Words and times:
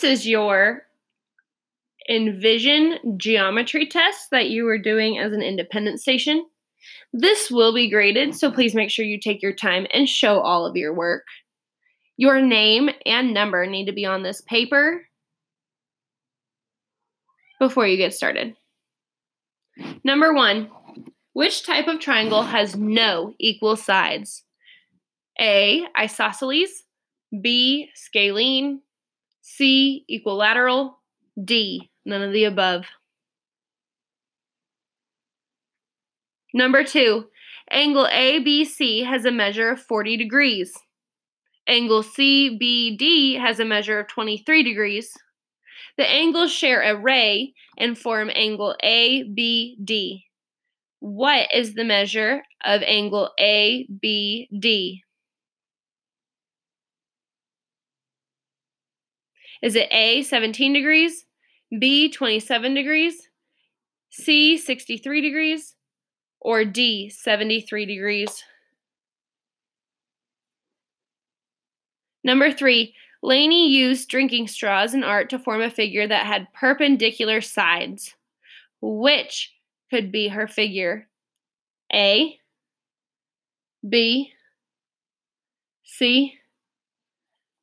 this 0.00 0.20
is 0.20 0.26
your 0.26 0.82
Envision 2.08 3.16
geometry 3.16 3.86
test 3.86 4.30
that 4.30 4.48
you 4.48 4.64
were 4.64 4.78
doing 4.78 5.18
as 5.18 5.32
an 5.32 5.42
independent 5.42 6.00
station. 6.00 6.46
This 7.12 7.50
will 7.50 7.74
be 7.74 7.90
graded, 7.90 8.36
so 8.36 8.52
please 8.52 8.74
make 8.74 8.90
sure 8.90 9.04
you 9.04 9.18
take 9.18 9.42
your 9.42 9.54
time 9.54 9.86
and 9.92 10.08
show 10.08 10.38
all 10.40 10.66
of 10.66 10.76
your 10.76 10.94
work. 10.94 11.24
Your 12.16 12.40
name 12.40 12.90
and 13.04 13.34
number 13.34 13.66
need 13.66 13.86
to 13.86 13.92
be 13.92 14.04
on 14.04 14.22
this 14.22 14.40
paper 14.42 15.06
before 17.58 17.86
you 17.86 17.96
get 17.96 18.14
started. 18.14 18.54
Number 20.04 20.32
one, 20.32 20.70
which 21.32 21.64
type 21.66 21.88
of 21.88 22.00
triangle 22.00 22.42
has 22.42 22.76
no 22.76 23.34
equal 23.40 23.76
sides? 23.76 24.44
A. 25.40 25.86
Isosceles, 25.98 26.84
B. 27.42 27.88
Scalene, 27.94 28.82
C. 29.48 30.04
Equilateral, 30.10 30.98
D. 31.42 31.88
None 32.04 32.20
of 32.20 32.32
the 32.32 32.44
above. 32.44 32.84
Number 36.52 36.82
two, 36.82 37.26
angle 37.70 38.06
ABC 38.06 39.06
has 39.06 39.24
a 39.24 39.30
measure 39.30 39.70
of 39.70 39.80
40 39.80 40.16
degrees. 40.16 40.74
Angle 41.68 42.02
CBD 42.02 43.38
has 43.38 43.60
a 43.60 43.64
measure 43.64 44.00
of 44.00 44.08
23 44.08 44.64
degrees. 44.64 45.12
The 45.96 46.10
angles 46.10 46.50
share 46.50 46.82
a 46.82 47.00
ray 47.00 47.54
and 47.78 47.96
form 47.96 48.30
angle 48.34 48.74
ABD. 48.82 50.22
What 50.98 51.48
is 51.54 51.74
the 51.74 51.84
measure 51.84 52.42
of 52.64 52.82
angle 52.82 53.30
ABD? 53.38 55.05
Is 59.62 59.74
it 59.74 59.88
A, 59.90 60.22
17 60.22 60.72
degrees, 60.72 61.24
B, 61.78 62.10
27 62.10 62.74
degrees, 62.74 63.28
C, 64.10 64.56
63 64.56 65.20
degrees, 65.20 65.74
or 66.40 66.64
D, 66.64 67.08
73 67.08 67.86
degrees? 67.86 68.44
Number 72.22 72.50
three, 72.50 72.94
Laney 73.22 73.70
used 73.70 74.08
drinking 74.08 74.48
straws 74.48 74.94
in 74.94 75.04
art 75.04 75.30
to 75.30 75.38
form 75.38 75.62
a 75.62 75.70
figure 75.70 76.06
that 76.06 76.26
had 76.26 76.52
perpendicular 76.52 77.40
sides. 77.40 78.14
Which 78.80 79.52
could 79.90 80.12
be 80.12 80.28
her 80.28 80.46
figure? 80.46 81.08
A, 81.92 82.38
B, 83.88 84.32
C, 85.84 86.34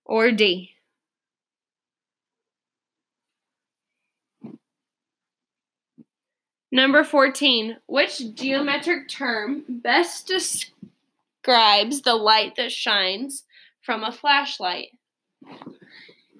or 0.05 0.31
D? 0.31 0.72
Number 6.73 7.03
14. 7.03 7.77
Which 7.85 8.33
geometric 8.33 9.07
term 9.07 9.63
best 9.69 10.25
describes 10.25 12.01
the 12.01 12.15
light 12.15 12.55
that 12.55 12.71
shines 12.71 13.43
from 13.81 14.03
a 14.03 14.11
flashlight? 14.11 14.87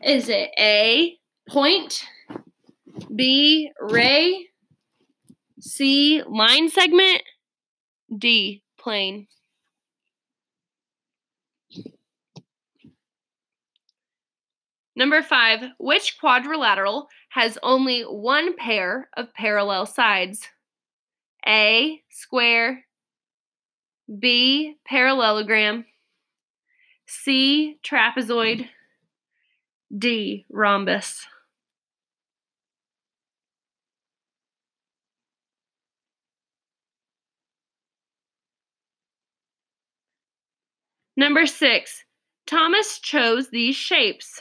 Is 0.04 0.30
it 0.30 0.50
A, 0.58 1.20
point, 1.48 2.04
B, 3.16 3.72
ray, 3.80 4.48
C, 5.60 6.24
line 6.28 6.68
segment, 6.68 7.22
D, 8.18 8.64
plane? 8.80 9.28
Number 14.96 15.22
five, 15.22 15.64
which 15.78 16.18
quadrilateral 16.20 17.08
has 17.34 17.58
only 17.64 18.04
one 18.04 18.56
pair 18.56 19.10
of 19.18 19.34
parallel 19.34 19.88
sides? 19.88 20.50
A, 21.48 22.00
square, 22.12 22.86
B, 24.20 24.76
parallelogram, 24.86 25.84
C, 27.08 27.80
trapezoid, 27.84 28.70
D, 29.98 30.46
rhombus. 30.52 31.26
Number 41.18 41.48
six, 41.48 42.04
Thomas 42.46 43.00
chose 43.00 43.50
these 43.50 43.76
shapes. 43.76 44.40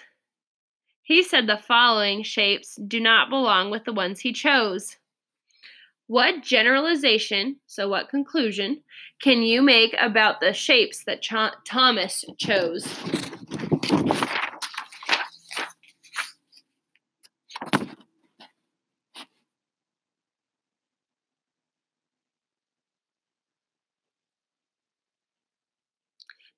He 1.13 1.23
said 1.23 1.47
the 1.47 1.59
following 1.59 2.23
shapes 2.23 2.75
do 2.77 2.99
not 2.99 3.29
belong 3.29 3.71
with 3.71 3.85
the 3.85 3.93
ones 3.93 4.21
he 4.21 4.33
chose. 4.33 4.97
What 6.07 6.43
generalization, 6.43 7.57
so 7.67 7.87
what 7.87 8.09
conclusion, 8.09 8.83
can 9.21 9.43
you 9.43 9.61
make 9.61 9.95
about 10.01 10.41
the 10.41 10.55
shapes 10.55 11.05
that 11.05 11.21
Ch- 11.21 11.55
Thomas 11.67 12.25
chose? 12.39 12.87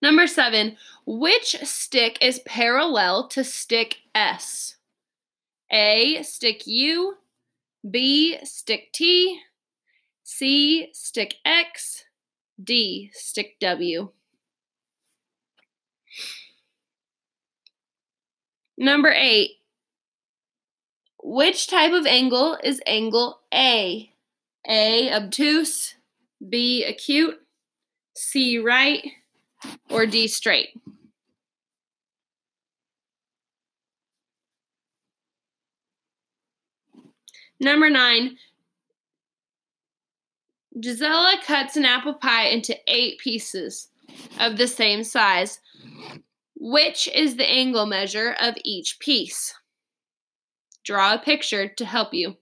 Number 0.04 0.26
seven, 0.26 0.76
which 1.06 1.56
stick 1.62 2.18
is 2.20 2.38
parallel 2.40 3.26
to 3.28 3.42
stick 3.42 4.00
S? 4.14 4.76
A, 5.72 6.22
stick 6.22 6.66
U, 6.66 7.14
B, 7.90 8.36
stick 8.44 8.92
T, 8.92 9.40
C, 10.22 10.90
stick 10.92 11.36
X, 11.46 12.04
D, 12.62 13.12
stick 13.14 13.56
W. 13.60 14.10
Number 18.76 19.10
eight, 19.10 19.52
which 21.22 21.66
type 21.66 21.94
of 21.94 22.04
angle 22.04 22.58
is 22.62 22.82
angle 22.86 23.40
A? 23.54 24.12
A, 24.68 25.10
obtuse, 25.14 25.94
B, 26.46 26.84
acute, 26.84 27.40
C, 28.14 28.58
right, 28.58 29.02
or 29.90 30.06
D 30.06 30.28
straight? 30.28 30.68
Number 37.60 37.88
nine, 37.88 38.36
Gisela 40.80 41.36
cuts 41.46 41.76
an 41.76 41.84
apple 41.84 42.14
pie 42.14 42.48
into 42.48 42.76
eight 42.88 43.18
pieces 43.18 43.88
of 44.40 44.56
the 44.58 44.66
same 44.66 45.04
size. 45.04 45.60
Which 46.56 47.08
is 47.08 47.36
the 47.36 47.48
angle 47.48 47.86
measure 47.86 48.34
of 48.40 48.54
each 48.64 48.98
piece? 48.98 49.54
Draw 50.82 51.14
a 51.14 51.18
picture 51.18 51.68
to 51.68 51.84
help 51.84 52.12
you. 52.12 52.36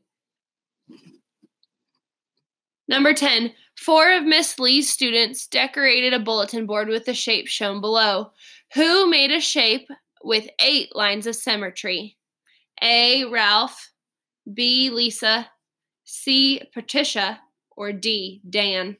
Number 2.89 3.15
10, 3.15 3.53
Four 3.85 4.13
of 4.13 4.23
Miss 4.23 4.61
Lee's 4.61 4.89
students 4.89 5.49
decorated 5.49 6.13
a 6.13 6.21
bulletin 6.21 6.67
board 6.67 6.87
with 6.87 7.05
the 7.05 7.15
shape 7.15 7.49
shown 7.49 7.81
below. 7.81 8.31
Who 8.75 9.11
made 9.11 9.33
a 9.33 9.41
shape 9.41 9.89
with 10.23 10.49
eight 10.61 10.95
lines 10.95 11.27
of 11.27 11.35
symmetry? 11.35 12.17
A. 12.81 13.25
Ralph, 13.25 13.91
B. 14.55 14.89
Lisa, 14.91 15.49
C. 16.05 16.63
Patricia, 16.73 17.41
or 17.77 17.93
D. 17.93 18.41
Dan? 18.49 18.99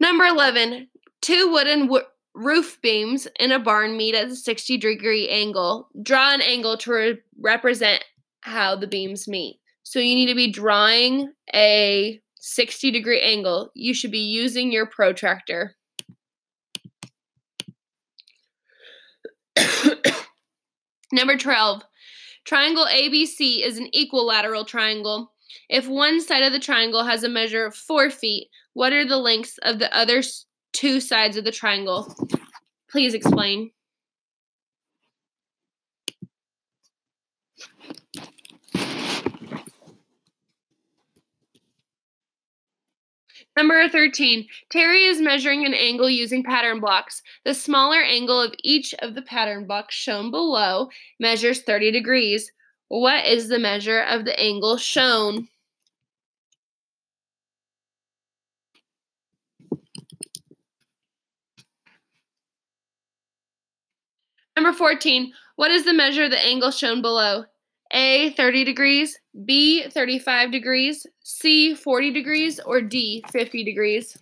Number 0.00 0.24
11. 0.24 0.88
Two 1.20 1.52
wooden 1.52 1.80
w- 1.80 2.06
roof 2.32 2.78
beams 2.80 3.28
in 3.38 3.52
a 3.52 3.58
barn 3.58 3.98
meet 3.98 4.14
at 4.14 4.28
a 4.28 4.36
60 4.36 4.78
degree 4.78 5.28
angle. 5.28 5.90
Draw 6.02 6.32
an 6.32 6.40
angle 6.40 6.78
to 6.78 6.92
re- 6.92 7.18
represent 7.38 8.02
how 8.40 8.74
the 8.74 8.86
beams 8.86 9.28
meet. 9.28 9.60
So 9.88 10.00
you 10.00 10.14
need 10.14 10.26
to 10.26 10.34
be 10.34 10.52
drawing 10.52 11.32
a 11.54 12.20
60 12.40 12.90
degree 12.90 13.22
angle. 13.22 13.70
You 13.72 13.94
should 13.94 14.10
be 14.10 14.18
using 14.18 14.70
your 14.70 14.84
protractor. 14.84 15.76
Number 21.10 21.38
12. 21.38 21.82
Triangle 22.44 22.84
ABC 22.84 23.64
is 23.64 23.78
an 23.78 23.88
equilateral 23.94 24.66
triangle. 24.66 25.32
If 25.70 25.88
one 25.88 26.20
side 26.20 26.42
of 26.42 26.52
the 26.52 26.60
triangle 26.60 27.04
has 27.04 27.24
a 27.24 27.28
measure 27.30 27.64
of 27.64 27.74
4 27.74 28.10
feet, 28.10 28.50
what 28.74 28.92
are 28.92 29.06
the 29.06 29.16
lengths 29.16 29.56
of 29.62 29.78
the 29.78 29.90
other 29.96 30.22
two 30.74 31.00
sides 31.00 31.38
of 31.38 31.44
the 31.44 31.50
triangle? 31.50 32.14
Please 32.90 33.14
explain. 33.14 33.70
Number 43.58 43.88
13. 43.88 44.46
Terry 44.70 45.02
is 45.06 45.20
measuring 45.20 45.66
an 45.66 45.74
angle 45.74 46.08
using 46.08 46.44
pattern 46.44 46.78
blocks. 46.78 47.22
The 47.44 47.54
smaller 47.54 48.00
angle 48.00 48.40
of 48.40 48.54
each 48.62 48.94
of 49.00 49.16
the 49.16 49.22
pattern 49.22 49.66
blocks 49.66 49.96
shown 49.96 50.30
below 50.30 50.90
measures 51.18 51.62
30 51.62 51.90
degrees. 51.90 52.52
What 52.86 53.26
is 53.26 53.48
the 53.48 53.58
measure 53.58 54.02
of 54.02 54.24
the 54.24 54.38
angle 54.38 54.76
shown? 54.76 55.48
Number 64.54 64.72
14. 64.72 65.32
What 65.56 65.72
is 65.72 65.84
the 65.84 65.94
measure 65.94 66.22
of 66.22 66.30
the 66.30 66.46
angle 66.46 66.70
shown 66.70 67.02
below? 67.02 67.46
A 67.90 68.30
30 68.34 68.62
degrees, 68.62 69.18
B 69.44 69.88
35 69.88 70.50
degrees, 70.50 71.06
C 71.22 71.74
40 71.74 72.12
degrees, 72.12 72.60
or 72.60 72.80
D 72.80 73.22
50 73.30 73.64
degrees? 73.64 74.16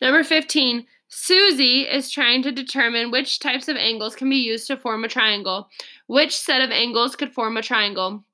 Number 0.00 0.22
15. 0.22 0.86
Susie 1.08 1.82
is 1.82 2.10
trying 2.10 2.42
to 2.42 2.52
determine 2.52 3.10
which 3.10 3.38
types 3.38 3.68
of 3.68 3.76
angles 3.76 4.14
can 4.14 4.28
be 4.28 4.36
used 4.36 4.66
to 4.66 4.76
form 4.76 5.04
a 5.04 5.08
triangle. 5.08 5.68
Which 6.06 6.36
set 6.36 6.60
of 6.60 6.70
angles 6.70 7.16
could 7.16 7.32
form 7.32 7.56
a 7.56 7.62
triangle? 7.62 8.24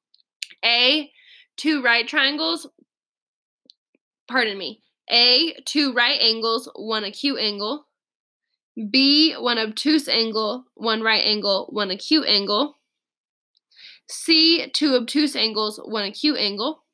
A, 0.64 1.10
two 1.56 1.82
right 1.82 2.06
triangles. 2.06 2.68
Pardon 4.28 4.56
me. 4.56 4.82
A, 5.10 5.54
two 5.66 5.92
right 5.92 6.20
angles, 6.20 6.68
one 6.74 7.04
acute 7.04 7.38
angle. 7.38 7.86
B, 8.90 9.34
one 9.34 9.58
obtuse 9.58 10.08
angle, 10.08 10.64
one 10.74 11.02
right 11.02 11.22
angle, 11.24 11.68
one 11.70 11.90
acute 11.90 12.26
angle. 12.26 12.78
C, 14.08 14.68
two 14.72 14.94
obtuse 14.94 15.36
angles, 15.36 15.78
one 15.84 16.04
acute 16.04 16.38
angle. 16.38 16.84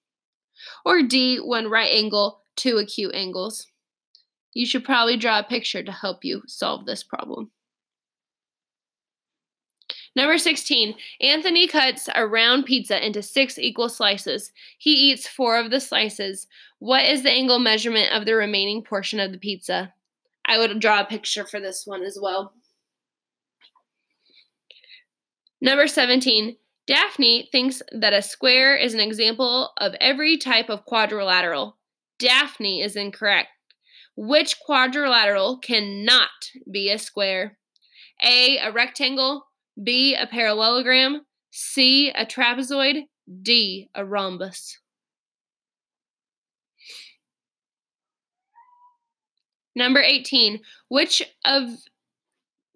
Or 0.85 1.03
D, 1.03 1.39
one 1.39 1.69
right 1.69 1.91
angle, 1.93 2.43
two 2.57 2.79
acute 2.79 3.15
angles. 3.15 3.69
You 4.55 4.67
should 4.67 4.85
probably 4.85 5.17
draw 5.17 5.39
a 5.39 5.45
picture 5.45 5.83
to 5.83 5.93
help 5.93 6.25
you 6.25 6.43
solve 6.47 6.87
this 6.87 7.05
problem. 7.05 7.53
Number 10.19 10.37
16. 10.37 10.97
Anthony 11.21 11.69
cuts 11.69 12.09
a 12.13 12.27
round 12.27 12.65
pizza 12.65 13.07
into 13.07 13.23
six 13.23 13.57
equal 13.57 13.89
slices. 13.89 14.51
He 14.77 14.91
eats 14.91 15.29
four 15.29 15.61
of 15.61 15.71
the 15.71 15.79
slices. 15.79 16.49
What 16.81 17.05
is 17.05 17.23
the 17.23 17.31
angle 17.31 17.61
measurement 17.61 18.11
of 18.13 18.27
the 18.27 18.35
remaining 18.35 18.83
portion 18.83 19.21
of 19.21 19.31
the 19.31 19.39
pizza? 19.39 19.95
I 20.45 20.59
would 20.59 20.81
draw 20.81 21.03
a 21.03 21.05
picture 21.05 21.47
for 21.47 21.61
this 21.61 21.85
one 21.87 22.03
as 22.03 22.19
well. 22.21 22.53
Number 25.61 25.87
17. 25.87 26.57
Daphne 26.89 27.49
thinks 27.53 27.81
that 27.93 28.13
a 28.13 28.21
square 28.21 28.75
is 28.75 28.95
an 28.95 29.01
example 29.01 29.71
of 29.77 29.95
every 30.01 30.37
type 30.37 30.69
of 30.69 30.85
quadrilateral. 30.85 31.77
Daphne 32.19 32.83
is 32.83 32.97
incorrect. 32.97 33.51
Which 34.17 34.59
quadrilateral 34.59 35.59
cannot 35.59 36.51
be 36.69 36.91
a 36.91 36.99
square? 36.99 37.57
A. 38.21 38.59
A 38.59 38.73
rectangle. 38.73 39.45
B. 39.83 40.15
A 40.15 40.27
parallelogram. 40.27 41.23
C. 41.51 42.11
A 42.11 42.27
trapezoid. 42.27 43.05
D. 43.43 43.89
A 43.95 44.05
rhombus. 44.05 44.79
Number 49.77 50.01
18. 50.01 50.61
Which 50.89 51.23
of 51.45 51.69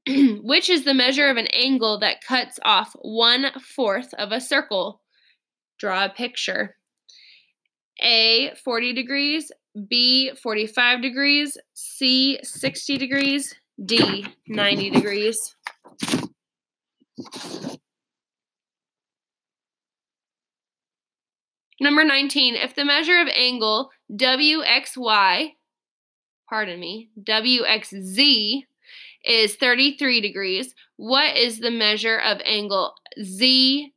which 0.43 0.69
is 0.69 0.84
the 0.84 0.94
measure 0.94 1.28
of 1.28 1.37
an 1.37 1.46
angle 1.49 1.99
that 2.00 2.25
cuts 2.25 2.58
off 2.64 2.94
one 3.02 3.46
fourth 3.60 4.14
of 4.14 4.32
a 4.32 4.40
circle? 4.40 5.00
Draw 5.78 6.06
a 6.06 6.10
picture. 6.10 6.76
A 8.00 8.54
40 8.64 8.94
degrees, 8.94 9.52
B 9.88 10.32
45 10.40 11.02
degrees, 11.02 11.56
C 11.75 12.38
60 12.43 12.99
degrees, 12.99 13.54
D 13.84 14.26
90 14.49 14.90
degrees. 14.90 15.56
Number 21.81 22.05
19, 22.05 22.55
if 22.55 22.75
the 22.75 22.85
measure 22.85 23.19
of 23.19 23.29
angle 23.29 23.91
WXY, 24.12 25.55
pardon 26.49 26.79
me, 26.79 27.11
WXZ 27.20 28.62
is 29.25 29.56
33 29.56 30.20
degrees, 30.20 30.75
what 30.97 31.37
is 31.37 31.59
the 31.59 31.70
measure 31.70 32.19
of 32.19 32.41
angle 32.44 32.94
ZXY? 33.19 33.91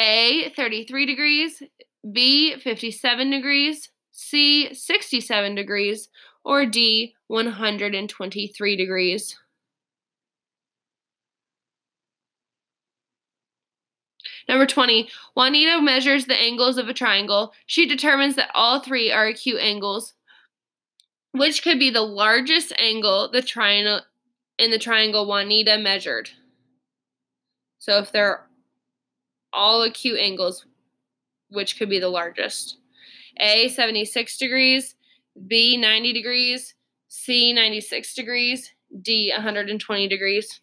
A 0.00 0.50
33 0.56 1.06
degrees, 1.06 1.62
B 2.10 2.56
57 2.56 3.30
degrees, 3.30 3.90
C 4.12 4.72
67 4.72 5.54
degrees, 5.54 6.08
or 6.44 6.64
D 6.64 7.14
123 7.26 8.76
degrees. 8.76 9.36
Number 14.48 14.66
20, 14.66 15.10
Juanita 15.36 15.80
measures 15.82 16.24
the 16.24 16.40
angles 16.40 16.78
of 16.78 16.88
a 16.88 16.94
triangle. 16.94 17.52
She 17.66 17.86
determines 17.86 18.34
that 18.36 18.50
all 18.54 18.80
three 18.80 19.12
are 19.12 19.26
acute 19.26 19.60
angles. 19.60 20.14
Which 21.32 21.62
could 21.62 21.78
be 21.78 21.90
the 21.90 22.00
largest 22.02 22.72
angle 22.78 23.30
the 23.30 23.42
triangle 23.42 24.00
in 24.58 24.70
the 24.70 24.78
triangle 24.78 25.26
Juanita 25.26 25.76
measured? 25.76 26.30
So 27.78 27.98
if 27.98 28.10
they're 28.10 28.46
all 29.52 29.82
acute 29.82 30.18
angles, 30.18 30.64
which 31.50 31.78
could 31.78 31.90
be 31.90 32.00
the 32.00 32.08
largest? 32.08 32.78
A 33.38 33.68
76 33.68 34.38
degrees, 34.38 34.96
B 35.46 35.76
90 35.76 36.12
degrees, 36.14 36.74
C 37.08 37.52
96 37.52 38.14
degrees, 38.14 38.72
D 39.02 39.30
120 39.34 40.08
degrees. 40.08 40.60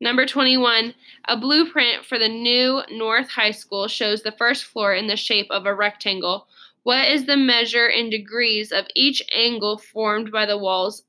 Number 0.00 0.26
21, 0.26 0.94
a 1.26 1.36
blueprint 1.36 2.04
for 2.04 2.18
the 2.18 2.28
new 2.28 2.82
North 2.90 3.28
High 3.30 3.50
School 3.50 3.88
shows 3.88 4.22
the 4.22 4.32
first 4.32 4.64
floor 4.64 4.94
in 4.94 5.08
the 5.08 5.16
shape 5.16 5.48
of 5.50 5.66
a 5.66 5.74
rectangle. 5.74 6.46
What 6.84 7.08
is 7.08 7.26
the 7.26 7.36
measure 7.36 7.88
in 7.88 8.08
degrees 8.08 8.70
of 8.70 8.86
each 8.94 9.20
angle 9.34 9.76
formed 9.76 10.30
by 10.30 10.46
the 10.46 10.56
walls 10.56 11.02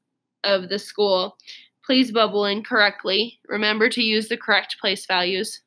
of 0.43 0.69
the 0.69 0.79
school? 0.79 1.38
Please 1.86 2.12
bubble 2.12 2.46
in 2.46 2.63
correctly. 2.63 3.39
Remember 3.48 3.89
to 3.89 4.01
use 4.01 4.27
the 4.27 4.38
correct 4.38 4.77
place 4.81 5.05
values. 5.05 5.62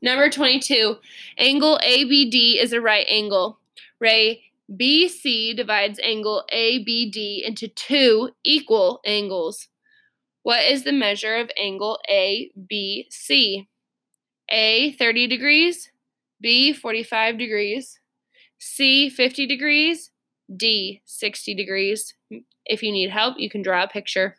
Number 0.00 0.28
22, 0.28 0.96
angle 1.38 1.76
ABD 1.76 2.34
is 2.60 2.72
a 2.72 2.80
right 2.80 3.06
angle. 3.08 3.60
Ray 4.00 4.42
BC 4.68 5.56
divides 5.56 6.00
angle 6.02 6.44
ABD 6.52 7.16
into 7.44 7.68
two 7.68 8.30
equal 8.44 9.00
angles. 9.06 9.68
What 10.42 10.64
is 10.64 10.84
the 10.84 10.92
measure 10.92 11.36
of 11.36 11.50
angle 11.56 11.98
ABC? 12.10 13.66
A 14.48 14.92
30 14.92 15.26
degrees, 15.28 15.90
B 16.40 16.72
45 16.72 17.38
degrees, 17.38 18.00
C 18.58 19.08
50 19.08 19.46
degrees, 19.46 20.10
D 20.54 21.00
60 21.04 21.54
degrees. 21.54 22.14
If 22.64 22.82
you 22.82 22.92
need 22.92 23.10
help, 23.10 23.36
you 23.38 23.48
can 23.48 23.62
draw 23.62 23.84
a 23.84 23.88
picture. 23.88 24.36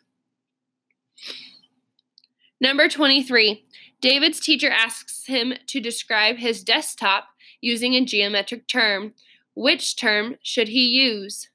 Number 2.60 2.88
23. 2.88 3.64
David's 4.00 4.40
teacher 4.40 4.70
asks 4.70 5.26
him 5.26 5.54
to 5.66 5.80
describe 5.80 6.36
his 6.36 6.62
desktop 6.62 7.28
using 7.60 7.94
a 7.94 8.04
geometric 8.04 8.68
term. 8.68 9.14
Which 9.54 9.96
term 9.96 10.36
should 10.42 10.68
he 10.68 10.86
use? 10.86 11.48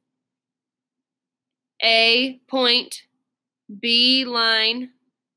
A 1.82 2.40
point, 2.48 3.04
B 3.80 4.26
line, 4.26 4.92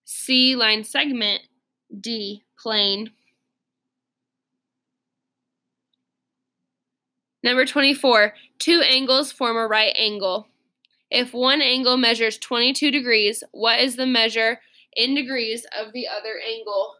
C 0.04 0.56
line 0.56 0.84
segment, 0.84 1.42
D 2.00 2.44
plane. 2.58 3.10
Number 7.42 7.66
24, 7.66 8.34
two 8.58 8.80
angles 8.80 9.32
form 9.32 9.56
a 9.56 9.66
right 9.66 9.94
angle. 9.98 10.46
If 11.10 11.34
one 11.34 11.60
angle 11.60 11.96
measures 11.96 12.38
22 12.38 12.90
degrees, 12.90 13.44
what 13.50 13.80
is 13.80 13.96
the 13.96 14.06
measure 14.06 14.60
in 14.96 15.14
degrees 15.14 15.66
of 15.78 15.92
the 15.92 16.06
other 16.08 16.40
angle? 16.46 16.94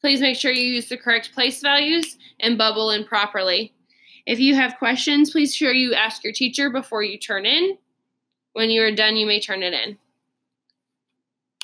Please 0.00 0.20
make 0.20 0.36
sure 0.36 0.50
you 0.50 0.66
use 0.66 0.88
the 0.88 0.96
correct 0.96 1.32
place 1.34 1.60
values 1.60 2.16
and 2.40 2.56
bubble 2.56 2.90
in 2.90 3.04
properly. 3.04 3.74
If 4.26 4.38
you 4.38 4.54
have 4.54 4.78
questions, 4.78 5.30
please 5.30 5.54
sure 5.54 5.72
you 5.72 5.94
ask 5.94 6.22
your 6.22 6.32
teacher 6.32 6.70
before 6.70 7.02
you 7.02 7.18
turn 7.18 7.44
in. 7.44 7.76
When 8.52 8.70
you 8.70 8.82
are 8.82 8.94
done, 8.94 9.16
you 9.16 9.26
may 9.26 9.40
turn 9.40 9.62
it 9.62 9.72
in. 9.72 9.98